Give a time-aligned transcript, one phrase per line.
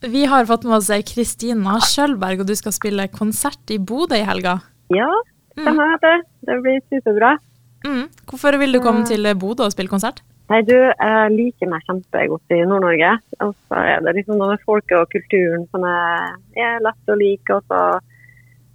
[0.00, 4.24] Vi har fått med oss Kristina Skjølberg, og du skal spille konsert i Bodø i
[4.24, 4.56] helga.
[4.88, 5.10] Ja,
[5.52, 6.16] stemmer det.
[6.48, 7.34] Det blir superbra.
[7.84, 8.06] Mm.
[8.30, 10.22] Hvorfor vil du komme til Bodø og spille konsert?
[10.50, 13.12] Nei, du, jeg liker meg kjempegodt i Nord-Norge.
[13.44, 17.60] Og så er det liksom noe med folket og kulturen som er, lett å like.
[17.60, 17.84] Og så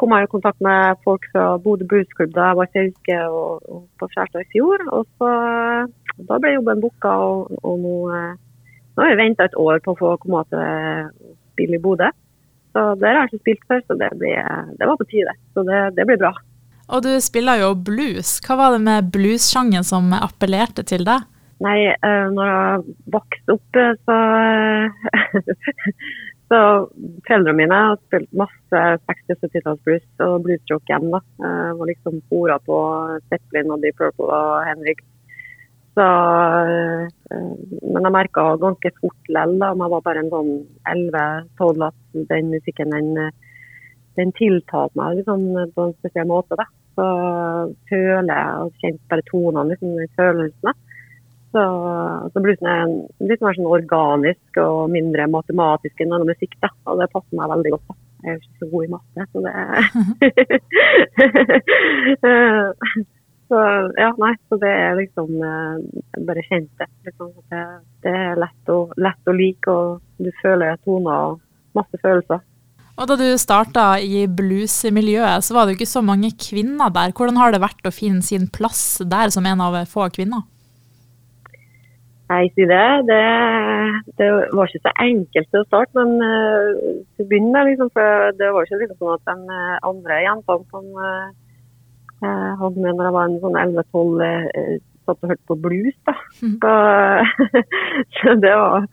[0.00, 3.68] kom jeg i kontakt med folk fra Bodø Bluesklubb da jeg var i Sauske og,
[3.68, 4.88] og på Skjærstad i fjor.
[4.88, 5.34] Og så
[6.26, 8.38] da ble jobben booka, og, og nå, eh,
[8.96, 12.10] nå har jeg venta et år på å få komme til å spille i Bodø.
[12.70, 14.38] Så der har jeg ikke spilt før, så det, blir,
[14.78, 15.34] det var på tide.
[15.54, 16.32] Så det, det blir bra.
[16.90, 18.38] Og du spiller jo blues.
[18.46, 21.26] Hva var det med bluessjangen som appellerte til deg?
[21.60, 24.16] Nei, uh, når jeg vokste opp, eh, så
[26.50, 26.58] Så
[27.28, 31.12] foreldrene mine har spilt masse 60- og 70-tallsblues og bluesrock igjen.
[31.12, 31.20] da.
[31.44, 32.78] Jeg var liksom fora på
[33.30, 35.04] Zeppelin og Deep Purple og Henrik.
[35.98, 37.06] Så, uh,
[37.92, 40.52] men jeg merka ganske fort lell, da, om jeg var bare en sånn
[40.90, 43.08] 11-12, at den musikken den,
[44.20, 45.40] den tiltalte meg liksom,
[45.74, 46.58] på en spesiell måte.
[46.60, 46.66] da.
[46.98, 47.06] Så
[47.90, 50.72] føler jeg og kjente bare tonene, liksom, følelsene.
[51.50, 51.62] Så,
[52.30, 52.90] så bluesen er
[53.26, 56.54] litt mer sånn organisk og mindre matematisk enn annen musikk.
[56.62, 56.70] Da.
[56.86, 57.86] Og det passer meg veldig godt.
[57.90, 57.94] Da.
[58.20, 59.54] Jeg er jo ikke så god i matte, så det
[63.50, 63.60] Så
[63.98, 64.34] ja, nei.
[64.46, 66.86] Så det er liksom Jeg bare kjent det.
[67.08, 67.64] Liksom, det,
[68.06, 71.42] det er lett å, lett å like, og du føler toner og
[71.76, 72.44] masse følelser.
[73.00, 77.14] Og da du starta i bluesmiljøet, så var det jo ikke så mange kvinner der.
[77.16, 80.44] Hvordan har det vært å finne sin plass der som en av få kvinner?
[82.30, 82.88] Nei, si det.
[83.08, 83.22] det.
[84.20, 84.26] det.
[84.54, 88.36] var ikke så enkelt til å starte, men uh, til å begynne med, liksom, for
[88.38, 91.32] det var ikke liksom sånn at de uh, andre jentene som uh,
[92.26, 94.74] hadde med når jeg var en sånn 11-12, uh,
[95.06, 96.14] satt og hørte på blues, da.
[96.42, 96.58] Mm.
[96.60, 96.74] Så,
[98.18, 98.86] så, det var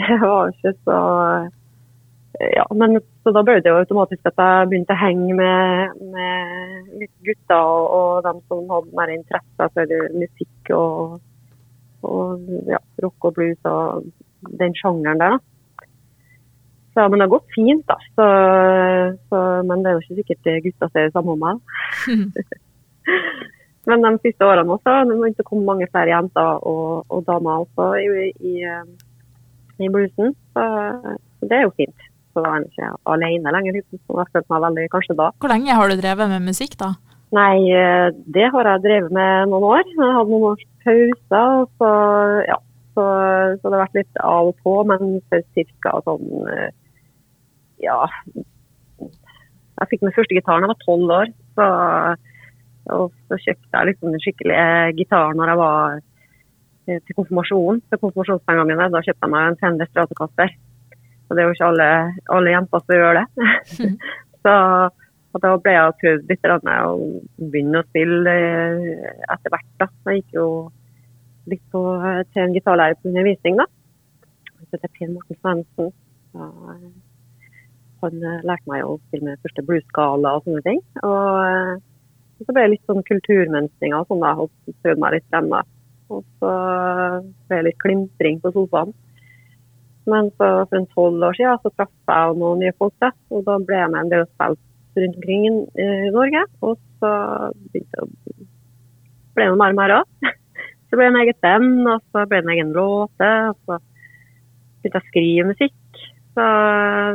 [0.00, 0.98] det var ikke så
[2.40, 6.92] ja, men så da ble det jo automatisk at jeg begynte å henge med, med
[7.02, 11.18] litt gutter og, og dem som hadde mer interesse for musikk og
[12.06, 14.06] og ja, rock og blues og
[14.60, 15.36] den sjangeren der.
[15.36, 15.49] da.
[17.00, 17.96] Så, men det har gått fint, da.
[18.12, 18.24] Så,
[19.32, 21.62] så, men det er jo ikke sikkert gutta ser det samme om meg.
[23.88, 27.64] men de siste årene også, det begynte å komme mange flere jenter og, og damer
[27.64, 28.54] også i, i,
[29.80, 30.36] i bluesen.
[30.52, 30.66] Så,
[31.48, 32.08] det er jo fint.
[32.34, 33.78] Så da er jeg ikke alene lenger.
[33.80, 34.20] Liksom.
[34.20, 35.30] Jeg følte meg veldig kanskje da.
[35.40, 36.92] Hvor lenge har du drevet med musikk, da?
[37.32, 37.56] Nei,
[38.36, 39.86] det har jeg drevet med noen år.
[39.88, 41.64] Jeg hadde noen års pauser.
[41.80, 41.94] Så,
[42.50, 42.60] ja,
[42.94, 43.06] så,
[43.56, 45.96] så, det har vært litt av og på, men for ca.
[46.06, 46.68] sånn eh,
[47.84, 47.98] Ja.
[49.80, 51.32] Jeg fikk min første gitar da jeg var tolv år.
[51.56, 51.66] Så,
[52.96, 57.84] og så kjøpte jeg liksom den skikkelige gitaren når jeg var eh, til konfirmasjonen.
[57.88, 58.90] Til konfirmasjonspengene mine.
[58.92, 60.56] Da kjøpte jeg meg en Fender Stratocaster.
[61.30, 61.90] Og det er jo ikke alle,
[62.36, 63.26] alle jenter som gjør det.
[63.78, 63.96] Mm.
[64.44, 64.54] så
[65.44, 66.60] da ble jeg prøvd litt å
[67.38, 69.70] begynne å spille eh, etter hvert.
[69.78, 69.88] da.
[70.10, 70.48] Jeg gikk jo
[71.50, 73.68] litt på, eh, til en gitarlærer på undervisning, da.
[74.56, 75.94] Han heter Per Morten Svendsen.
[78.04, 80.80] Han eh, lærte meg å spille med første bluesskala og sånne ting.
[81.06, 81.84] Og,
[82.40, 84.32] så ble det litt sånn kulturmønstring og sånn, da.
[84.40, 85.62] Og prøvde meg litt frem, da.
[86.10, 86.52] Og så
[87.50, 88.94] ble det litt klimpring på sofaen.
[90.10, 93.12] Men så, for en tolv år siden så traff jeg noen nye folk, da.
[93.30, 95.44] Og da ble jeg med en del og spilte rundt omkring
[95.76, 96.46] i Norge.
[96.66, 97.12] Og så
[97.70, 98.48] begynte det
[99.36, 100.08] ble det mer og mer av.
[100.90, 103.26] Så ble det en eget band, og så ble det en egen låte.
[103.52, 103.76] Og så
[104.82, 105.76] begynte jeg å skrive musikk.
[106.30, 106.46] Så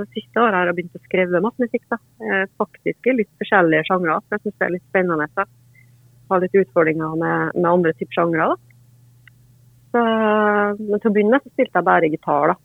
[0.01, 1.85] det siste året har jeg begynt å skrive matmusikk.
[1.93, 1.99] da.
[2.59, 4.19] Faktisk i litt forskjellige sjangre.
[4.33, 5.27] Jeg syns det er litt spennende.
[5.39, 5.45] Da.
[6.29, 8.49] har litt utfordringer med, med andre typer sjangre.
[9.95, 10.03] Så,
[10.81, 12.51] men til å begynne med så spilte jeg bare gitar.
[12.51, 12.57] da.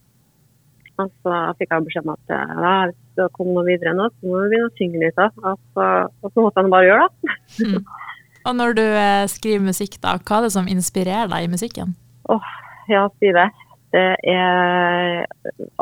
[1.00, 4.26] Og så fikk jeg beskjed om at ja, hvis det kom noe videre nå, så
[4.26, 5.20] må vi begynne å synge litt.
[5.20, 5.54] Da.
[5.54, 7.38] Og så måtte jeg bare gjøre det.
[7.62, 7.80] Mm.
[8.48, 11.92] Og når du eh, skriver musikk, da, hva er det som inspirerer deg i musikken?
[12.32, 12.52] Åh, oh,
[12.88, 13.50] ja, si det.
[13.90, 15.24] Det er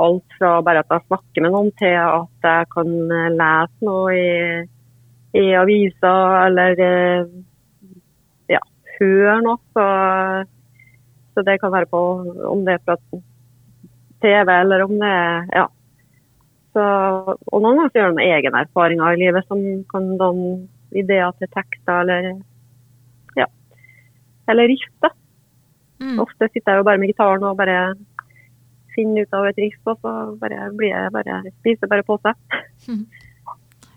[0.01, 2.95] alt fra bare at jeg snakker med noen, til at jeg kan
[3.37, 4.29] lese noe i,
[5.37, 7.35] i aviser, eller eh,
[8.55, 8.63] ja,
[8.97, 9.61] høre noe.
[9.77, 9.89] Så,
[11.35, 12.03] så, det kan være på
[12.49, 12.97] om det er fra
[14.25, 15.69] TV, eller om det er ja.
[16.73, 16.89] Så,
[17.53, 19.63] og noen ganger gjør man egne erfaringer i livet som
[19.93, 20.59] kan danne
[20.97, 22.33] ideer til tekster eller
[23.37, 23.49] ja,
[24.49, 25.09] eller riff.
[25.99, 26.19] Mm.
[26.23, 27.79] Ofte sitter jeg jo bare med gitaren og bare
[28.95, 32.59] finner ut av et riff, og så bare blir jeg bare, spiser bare på seg.
[32.89, 33.05] Mm.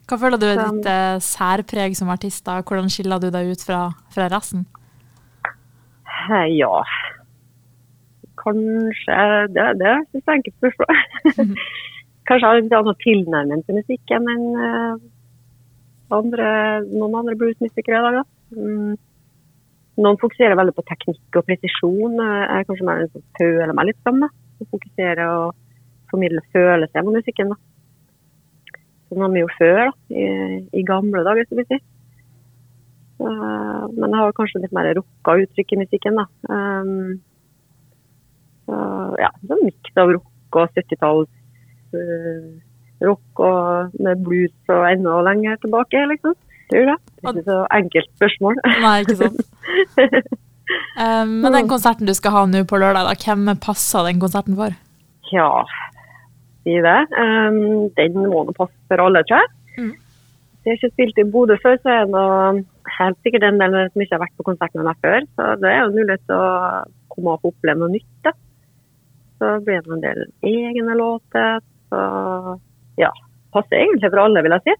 [0.09, 2.43] Hva føler du er ditt eh, særpreg som artist?
[2.45, 2.59] da?
[2.61, 4.65] Hvordan skiller du deg ut fra, fra resten?
[6.53, 6.83] Ja,
[8.41, 9.15] Kanskje
[9.53, 10.99] Det, det er jeg enkelt spørsmål.
[12.27, 15.01] kanskje har en annen tilnærming til musikken enn eh,
[16.15, 16.49] andre,
[16.91, 18.19] noen andre bluesmusikere i dag.
[18.19, 18.23] da.
[18.57, 18.93] Mm.
[20.01, 22.15] Noen fokuserer veldig på teknikk og presisjon.
[22.17, 24.23] Jeg er kanskje mer en som føler meg litt fram.
[24.61, 25.55] fokuserer og
[26.11, 27.53] formidler følelser med musikken.
[27.53, 27.57] da.
[29.09, 30.25] Som de gjorde før, da, i,
[30.79, 31.79] i gamle dager, skal vi si.
[33.17, 33.31] Så,
[33.97, 36.21] men jeg har kanskje litt mer rocka uttrykk i musikken.
[36.21, 36.25] da.
[36.49, 37.19] Um,
[38.71, 41.31] uh, ja, det er en miks av rock og 70-talls
[41.97, 42.47] uh,
[43.05, 46.37] rock og med blues og enda lenger tilbake, liksom.
[46.71, 48.59] Det er ikke så enkelt spørsmål.
[48.83, 49.41] Nei, ikke sant.
[50.95, 54.55] Um, men den konserten du skal ha nå på lørdag, da, hvem passer den konserten
[54.59, 54.75] for?
[55.31, 55.49] Ja,
[56.63, 56.99] si det.
[57.17, 59.51] Um, den må nå passe for alle, tror jeg.
[59.77, 59.91] Mm.
[60.61, 62.65] Jeg har ikke spilt i Bodø før, så er det
[62.99, 65.25] helt sikkert en del som ikke har vært på konsert med meg før.
[65.35, 66.49] Så det er jo mulighet til å
[67.15, 68.11] komme opp og oppleve noe nytt.
[68.27, 68.33] da.
[69.41, 71.63] Så blir det en del egne låter.
[71.89, 72.01] Så
[73.01, 73.09] ja,
[73.55, 74.77] passer egentlig for alle, vil jeg si.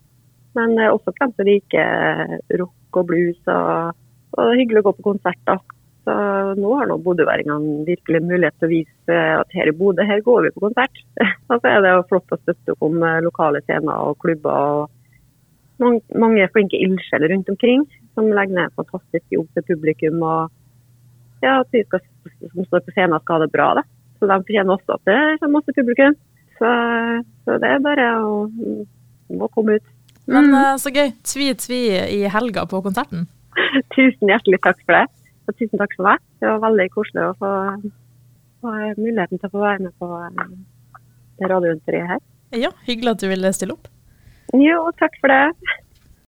[0.57, 3.99] Men eh, også for dem som liker rock og blues, og,
[4.37, 5.61] og hyggelig å gå på konserter.
[6.01, 6.13] Så
[6.57, 10.47] nå har nå bodøværingene virkelig mulighet til å vise at her i Bodø, her går
[10.47, 11.03] vi på konsert.
[11.51, 14.81] og så er det flott å støtte opp om eh, lokale scener og klubber.
[14.81, 14.97] og
[15.81, 20.21] mange, flinke ildsjeler rundt omkring som legger ned fantastisk jobb til publikum.
[20.21, 20.51] og
[21.41, 23.69] ja, at de som står på scenen skal ha det bra.
[23.79, 23.83] Da.
[24.19, 26.17] Så de fortjener også at det kommer masse publikum.
[26.59, 26.71] Så,
[27.45, 28.33] så det er bare å
[29.31, 29.87] må komme ut.
[30.27, 30.53] Men Mm.
[30.53, 31.11] eh, så gøy.
[31.23, 31.79] Tvi-tvi
[32.17, 33.27] i helga på konserten.
[33.95, 35.07] Tusen hjertelig takk for det.
[35.49, 36.19] Og tusen takk for meg.
[36.39, 37.51] Det var veldig koselig å få,
[38.61, 40.51] få muligheten til å få være med på eh,
[41.41, 42.21] det radiointervjuet her.
[42.53, 43.87] Ja, hyggelig at du ville stille opp.
[44.53, 45.55] Jo, takk for det.